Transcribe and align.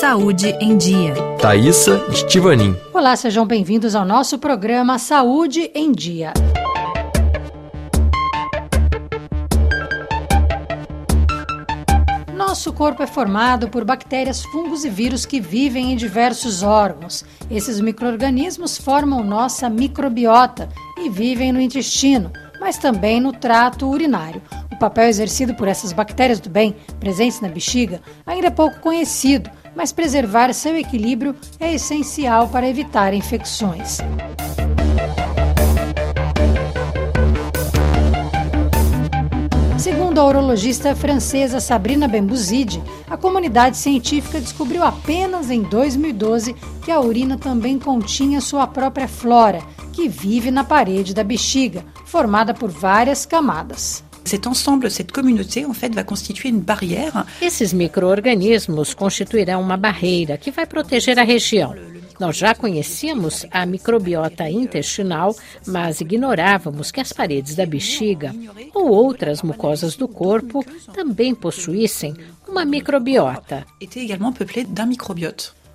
Saúde 0.00 0.54
em 0.60 0.76
Dia. 0.76 1.12
Thaisa 1.40 2.06
Estivanin. 2.12 2.76
Olá, 2.94 3.16
sejam 3.16 3.44
bem-vindos 3.44 3.96
ao 3.96 4.04
nosso 4.04 4.38
programa 4.38 4.96
Saúde 4.96 5.72
em 5.74 5.90
Dia. 5.90 6.32
Nosso 12.32 12.72
corpo 12.72 13.02
é 13.02 13.08
formado 13.08 13.68
por 13.68 13.84
bactérias, 13.84 14.44
fungos 14.44 14.84
e 14.84 14.88
vírus 14.88 15.26
que 15.26 15.40
vivem 15.40 15.92
em 15.92 15.96
diversos 15.96 16.62
órgãos. 16.62 17.24
Esses 17.50 17.80
micro-organismos 17.80 18.78
formam 18.78 19.24
nossa 19.24 19.68
microbiota 19.68 20.68
e 20.96 21.10
vivem 21.10 21.50
no 21.50 21.60
intestino, 21.60 22.30
mas 22.60 22.78
também 22.78 23.20
no 23.20 23.32
trato 23.32 23.88
urinário. 23.88 24.40
O 24.70 24.76
papel 24.78 25.08
exercido 25.08 25.56
por 25.56 25.66
essas 25.66 25.92
bactérias 25.92 26.38
do 26.38 26.48
bem, 26.48 26.76
presentes 27.00 27.40
na 27.40 27.48
bexiga, 27.48 28.00
ainda 28.24 28.46
é 28.46 28.50
pouco 28.50 28.78
conhecido, 28.78 29.50
mas 29.78 29.92
preservar 29.92 30.52
seu 30.52 30.76
equilíbrio 30.76 31.36
é 31.60 31.72
essencial 31.72 32.48
para 32.48 32.68
evitar 32.68 33.14
infecções. 33.14 33.98
Segundo 39.78 40.18
a 40.18 40.26
urologista 40.26 40.96
francesa 40.96 41.60
Sabrina 41.60 42.08
Bembuzide, 42.08 42.82
a 43.08 43.16
comunidade 43.16 43.76
científica 43.76 44.40
descobriu 44.40 44.82
apenas 44.82 45.48
em 45.48 45.62
2012 45.62 46.56
que 46.84 46.90
a 46.90 46.98
urina 46.98 47.38
também 47.38 47.78
continha 47.78 48.40
sua 48.40 48.66
própria 48.66 49.06
flora, 49.06 49.62
que 49.92 50.08
vive 50.08 50.50
na 50.50 50.64
parede 50.64 51.14
da 51.14 51.22
bexiga, 51.22 51.84
formada 52.04 52.52
por 52.52 52.68
várias 52.68 53.24
camadas. 53.24 54.07
Cet 54.28 54.46
ensemble, 54.46 54.90
cette 54.90 55.10
communauté, 55.10 55.64
en 55.64 55.72
fait, 55.72 55.94
va 55.94 56.04
constituer 56.04 56.50
une 56.50 56.60
barrière. 56.60 57.24
Esses 57.40 57.72
micro-organismos 57.72 58.92
constituirão 58.92 59.58
uma 59.58 59.78
barreira 59.78 60.36
que 60.36 60.50
vai 60.50 60.66
proteger 60.66 61.18
a 61.18 61.22
região. 61.22 61.74
Nós 62.20 62.36
já 62.36 62.54
conhecíamos 62.54 63.46
a 63.50 63.64
microbiota 63.64 64.46
intestinal, 64.50 65.34
mas 65.66 66.02
ignorávamos 66.02 66.90
que 66.90 67.00
as 67.00 67.10
paredes 67.10 67.54
da 67.54 67.64
bexiga 67.64 68.34
ou 68.74 68.90
outras 68.90 69.40
mucosas 69.40 69.96
do 69.96 70.06
corpo 70.06 70.62
também 70.92 71.34
possuíssem 71.34 72.14
uma 72.46 72.66
microbiota. 72.66 73.64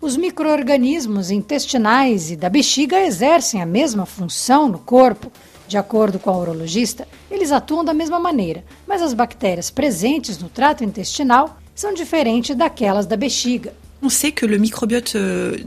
Os 0.00 0.16
micro-organismos 0.16 1.32
intestinais 1.32 2.30
e 2.30 2.36
da 2.36 2.48
bexiga 2.48 3.00
exercem 3.00 3.60
a 3.60 3.66
mesma 3.66 4.06
função 4.06 4.68
no 4.68 4.78
corpo. 4.78 5.32
De 5.68 5.76
acordo 5.76 6.18
com 6.18 6.30
a 6.30 6.36
urologista, 6.36 7.06
eles 7.30 7.50
atuam 7.50 7.84
da 7.84 7.92
mesma 7.92 8.20
maneira, 8.20 8.64
mas 8.86 9.02
as 9.02 9.12
bactérias 9.12 9.70
presentes 9.70 10.38
no 10.38 10.48
trato 10.48 10.84
intestinal 10.84 11.58
são 11.74 11.92
diferentes 11.92 12.56
daquelas 12.56 13.06
da 13.06 13.16
bexiga. 13.16 13.74
Euh, 15.14 15.64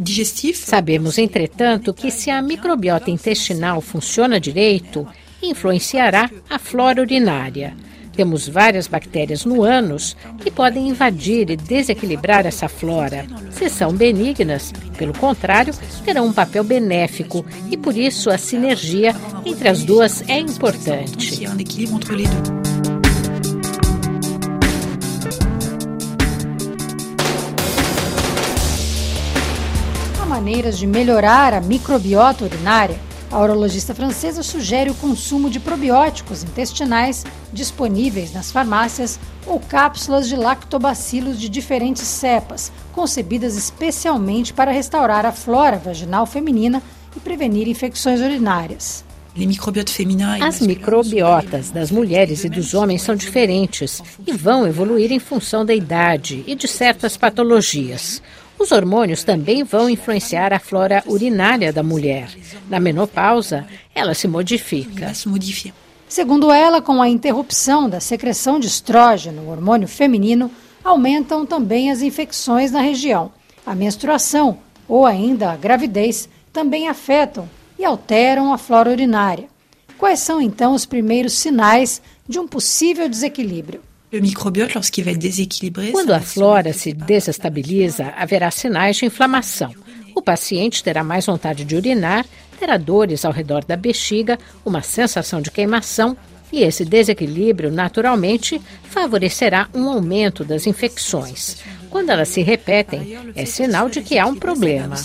Sabemos, 0.53 1.17
entretanto, 1.17 1.94
que 1.94 2.11
se 2.11 2.30
a 2.30 2.42
microbiota 2.42 3.11
intestinal 3.11 3.81
funciona 3.81 4.39
direito, 4.39 5.08
influenciará 5.42 6.30
a 6.50 6.59
flora 6.59 7.02
urinária. 7.02 7.75
Temos 8.20 8.50
várias 8.50 8.86
bactérias 8.86 9.45
no 9.45 9.64
ânus 9.64 10.14
que 10.39 10.52
podem 10.52 10.89
invadir 10.89 11.50
e 11.50 11.56
desequilibrar 11.56 12.45
essa 12.45 12.67
flora. 12.67 13.26
Se 13.50 13.70
são 13.70 13.94
benignas, 13.94 14.73
pelo 14.98 15.17
contrário, 15.17 15.73
terão 16.03 16.26
um 16.26 16.34
papel 16.34 16.66
benéfico 16.66 17.45
e 17.72 17.78
por 17.78 17.95
isso 17.95 18.30
a 18.30 18.38
sinergia 18.38 19.16
entre 19.45 19.70
as 19.70 19.86
duas 19.86 20.22
é 20.28 20.38
importante. 20.38 21.48
Há 30.22 30.26
maneiras 30.26 30.78
de 30.78 30.86
melhorar 30.86 31.54
a 31.54 31.61
microbiota 31.61 32.44
urinária. 32.44 33.09
A 33.32 33.40
urologista 33.40 33.94
francesa 33.94 34.42
sugere 34.42 34.90
o 34.90 34.96
consumo 34.96 35.52
de 35.52 35.60
probióticos 35.60 36.44
intestinais 36.44 37.23
disponíveis 37.54 38.34
nas 38.34 38.52
farmácias 38.52 39.20
ou 39.45 39.60
cápsulas 39.60 40.28
de 40.28 40.36
lactobacilos 40.36 41.39
de 41.39 41.48
diferentes 41.48 42.04
cepas, 42.04 42.72
concebidas 42.92 43.56
especialmente 43.56 44.52
para 44.52 44.72
restaurar 44.72 45.28
a 45.28 45.32
flora 45.32 45.78
vaginal 45.78 46.26
feminina 46.26 46.82
e 47.16 47.20
prevenir 47.20 47.68
infecções 47.68 48.20
urinárias. 48.20 49.06
As 50.42 50.60
microbiotas 50.60 51.70
das 51.70 51.92
mulheres 51.92 52.44
e 52.44 52.50
dos 52.50 52.73
homens 52.73 53.04
são 53.04 53.16
diferentes 53.16 54.02
e 54.26 54.34
vão 54.34 54.68
evoluir 54.68 55.12
em 55.12 55.20
função 55.20 55.64
da 55.64 55.73
idade 55.73 56.44
e 56.48 56.56
de 56.56 56.68
certas 56.68 57.16
patologias. 57.16 58.22
Os 58.59 58.73
hormônios 58.73 59.23
também 59.23 59.64
vão 59.64 59.89
influenciar 59.89 60.52
a 60.52 60.59
flora 60.59 61.02
urinária 61.08 61.71
da 61.71 61.81
mulher. 61.81 62.30
Na 62.70 62.77
menopausa, 62.77 63.65
ela 63.95 64.14
se 64.14 64.27
modifica. 64.27 65.08
Segundo 66.09 66.52
ela, 66.52 66.81
com 66.81 67.02
a 67.02 67.08
interrupção 67.08 67.89
da 67.89 68.02
secreção 68.02 68.59
de 68.59 68.67
estrógeno, 68.67 69.49
hormônio 69.49 69.87
feminino, 69.87 70.52
aumentam 70.83 71.45
também 71.45 71.89
as 71.89 72.02
infecções 72.02 72.71
na 72.71 72.81
região. 72.81 73.31
A 73.65 73.73
menstruação 73.73 74.59
ou 74.89 75.05
ainda 75.05 75.52
a 75.52 75.55
gravidez 75.55 76.27
também 76.52 76.89
afetam 76.89 77.49
e 77.77 77.86
alteram 77.86 78.52
a 78.52 78.58
flora 78.58 78.91
urinária. 78.91 79.47
Quais 79.97 80.20
são 80.20 80.41
então 80.41 80.73
os 80.73 80.86
primeiros 80.86 81.33
sinais 81.33 82.02
de 82.27 82.39
um 82.39 82.47
possível 82.47 83.08
desequilíbrio? 83.08 83.81
Quando 85.92 86.14
a 86.14 86.20
flora 86.20 86.73
se 86.73 86.93
desestabiliza, 86.93 88.14
haverá 88.17 88.49
sinais 88.49 88.97
de 88.97 89.05
inflamação. 89.05 89.73
O 90.15 90.21
paciente 90.21 90.83
terá 90.83 91.03
mais 91.03 91.27
vontade 91.27 91.64
de 91.64 91.75
urinar, 91.75 92.25
terá 92.59 92.75
dores 92.77 93.23
ao 93.23 93.31
redor 93.31 93.64
da 93.64 93.75
bexiga, 93.75 94.37
uma 94.65 94.81
sensação 94.81 95.42
de 95.42 95.52
queimação, 95.52 96.17
e 96.52 96.64
esse 96.64 96.83
desequilíbrio, 96.83 97.71
naturalmente, 97.71 98.59
favorecerá 98.83 99.70
um 99.73 99.87
aumento 99.87 100.43
das 100.43 100.65
infecções. 100.65 101.58
Quando 101.89 102.09
elas 102.09 102.30
se 102.30 102.41
repetem, 102.41 103.17
é 103.36 103.45
sinal 103.45 103.89
de 103.89 104.02
que 104.02 104.17
há 104.17 104.26
um 104.26 104.36
problema. 104.36 104.95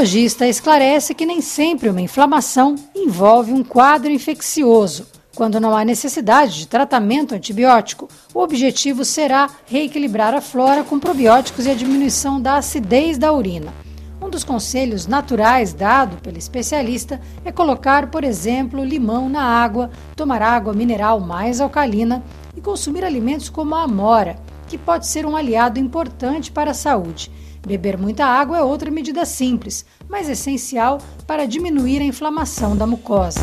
Aussi 0.00 0.28
favoriser 0.28 0.40
les 0.40 0.40
infections 0.40 0.40
urinaires. 0.40 0.40
A 0.40 0.40
urologista 0.40 0.46
esclarece 0.46 1.14
que 1.14 1.26
nem 1.26 1.40
sempre 1.40 1.88
uma 1.88 2.00
inflamação 2.00 2.74
envolve 2.94 3.52
um 3.52 3.62
quadro 3.62 4.10
infeccioso. 4.10 5.06
Quando 5.34 5.60
não 5.60 5.76
há 5.76 5.84
necessidade 5.84 6.58
de 6.58 6.66
tratamento 6.66 7.34
antibiótico, 7.34 8.08
o 8.34 8.40
objetivo 8.40 9.04
será 9.04 9.48
reequilibrar 9.66 10.34
a 10.34 10.40
flora 10.40 10.82
com 10.82 10.98
probióticos 10.98 11.66
e 11.66 11.70
a 11.70 11.74
diminuição 11.74 12.40
da 12.40 12.56
acidez 12.56 13.16
da 13.16 13.32
urina. 13.32 13.72
Um 14.20 14.28
dos 14.28 14.44
conselhos 14.44 15.06
naturais 15.06 15.72
dado 15.72 16.20
pela 16.20 16.36
especialista 16.36 17.20
é 17.44 17.50
colocar, 17.50 18.10
por 18.10 18.22
exemplo, 18.22 18.84
limão 18.84 19.28
na 19.28 19.42
água, 19.42 19.90
tomar 20.14 20.42
água 20.42 20.74
mineral 20.74 21.20
mais 21.20 21.60
alcalina 21.60 22.22
e 22.54 22.60
consumir 22.60 23.04
alimentos 23.04 23.48
como 23.48 23.74
a 23.74 23.84
amora, 23.84 24.36
que 24.68 24.76
pode 24.76 25.06
ser 25.06 25.24
um 25.24 25.36
aliado 25.36 25.78
importante 25.78 26.52
para 26.52 26.72
a 26.72 26.74
saúde. 26.74 27.30
Beber 27.66 27.98
muita 27.98 28.24
água 28.24 28.58
é 28.58 28.62
outra 28.62 28.90
medida 28.90 29.24
simples, 29.24 29.84
mas 30.08 30.28
essencial 30.28 30.98
para 31.26 31.46
diminuir 31.46 32.00
a 32.00 32.04
inflamação 32.04 32.76
da 32.76 32.86
mucosa. 32.86 33.40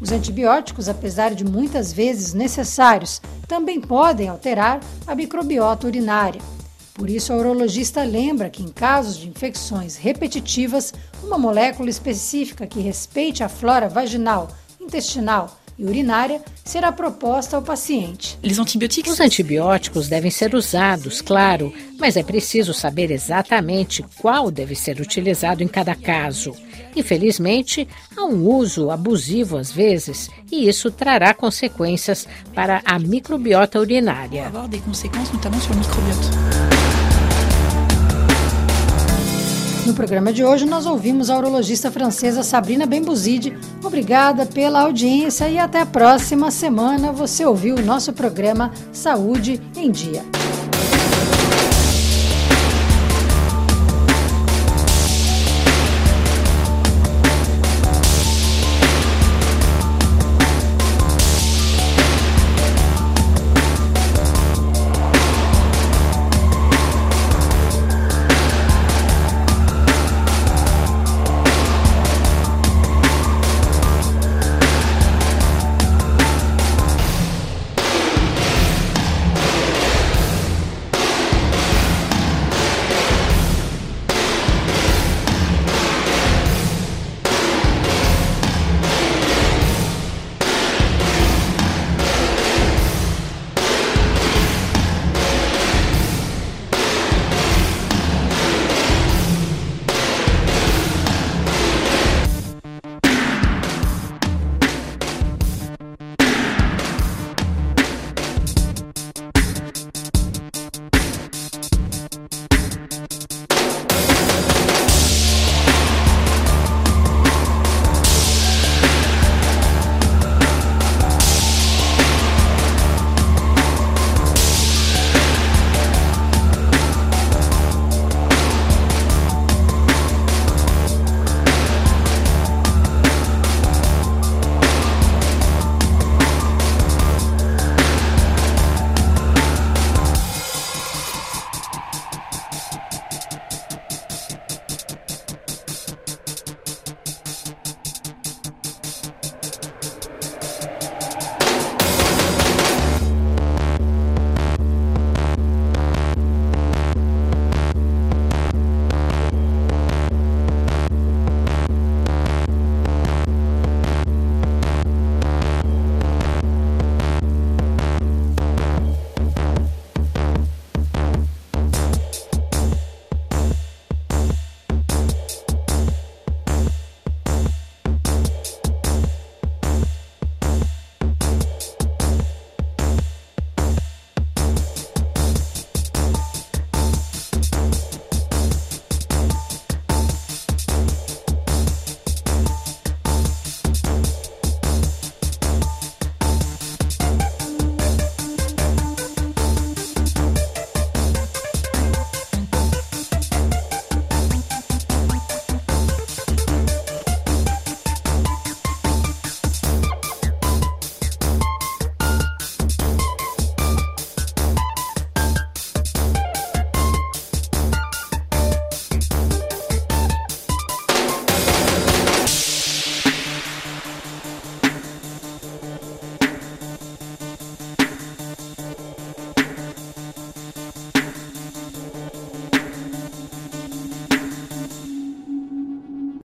Os 0.00 0.10
antibióticos, 0.10 0.88
apesar 0.88 1.34
de 1.34 1.44
muitas 1.44 1.92
vezes 1.92 2.32
necessários, 2.32 3.20
também 3.46 3.80
podem 3.80 4.28
alterar 4.28 4.80
a 5.06 5.14
microbiota 5.14 5.86
urinária. 5.86 6.40
Por 6.94 7.08
isso, 7.08 7.32
a 7.32 7.36
urologista 7.36 8.02
lembra 8.02 8.50
que, 8.50 8.62
em 8.62 8.68
casos 8.68 9.16
de 9.16 9.28
infecções 9.28 9.96
repetitivas, 9.96 10.92
uma 11.22 11.38
molécula 11.38 11.88
específica 11.88 12.66
que 12.66 12.80
respeite 12.80 13.44
a 13.44 13.48
flora 13.48 13.88
vaginal, 13.88 14.48
intestinal 14.80 15.59
e 15.80 15.84
urinária 15.86 16.42
será 16.62 16.92
proposta 16.92 17.56
ao 17.56 17.62
paciente. 17.62 18.38
Os 19.10 19.18
antibióticos 19.18 20.08
devem 20.08 20.30
ser 20.30 20.54
usados, 20.54 21.22
claro, 21.22 21.72
mas 21.98 22.18
é 22.18 22.22
preciso 22.22 22.74
saber 22.74 23.10
exatamente 23.10 24.04
qual 24.20 24.50
deve 24.50 24.74
ser 24.74 25.00
utilizado 25.00 25.62
em 25.62 25.68
cada 25.68 25.94
caso. 25.94 26.54
Infelizmente, 26.94 27.88
há 28.14 28.24
um 28.24 28.46
uso 28.46 28.90
abusivo 28.90 29.56
às 29.56 29.72
vezes, 29.72 30.28
e 30.52 30.68
isso 30.68 30.90
trará 30.90 31.32
consequências 31.32 32.28
para 32.54 32.82
a 32.84 32.98
microbiota 32.98 33.80
urinária. 33.80 34.50
No 39.90 39.96
programa 39.96 40.32
de 40.32 40.44
hoje, 40.44 40.64
nós 40.66 40.86
ouvimos 40.86 41.30
a 41.30 41.36
urologista 41.36 41.90
francesa 41.90 42.44
Sabrina 42.44 42.86
Bembuzide. 42.86 43.58
Obrigada 43.82 44.46
pela 44.46 44.82
audiência 44.82 45.48
e 45.48 45.58
até 45.58 45.80
a 45.80 45.86
próxima 45.86 46.48
semana 46.52 47.10
você 47.10 47.44
ouviu 47.44 47.74
o 47.74 47.82
nosso 47.82 48.12
programa 48.12 48.70
Saúde 48.92 49.60
em 49.76 49.90
Dia. 49.90 50.22